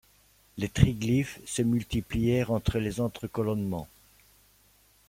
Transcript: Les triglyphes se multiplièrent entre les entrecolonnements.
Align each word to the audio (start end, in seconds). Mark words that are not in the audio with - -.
Les 0.57 0.67
triglyphes 0.67 1.39
se 1.45 1.61
multiplièrent 1.61 2.49
entre 2.51 2.79
les 2.79 3.01
entrecolonnements. 3.01 3.87